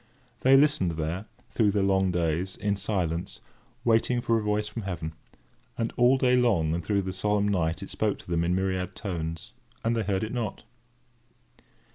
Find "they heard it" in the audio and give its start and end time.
9.95-10.33